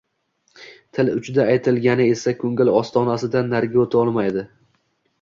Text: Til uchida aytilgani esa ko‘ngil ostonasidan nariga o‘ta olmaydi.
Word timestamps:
Til 0.97 1.11
uchida 1.17 1.45
aytilgani 1.57 2.09
esa 2.15 2.35
ko‘ngil 2.41 2.75
ostonasidan 2.81 3.55
nariga 3.57 3.83
o‘ta 3.87 4.05
olmaydi. 4.05 4.51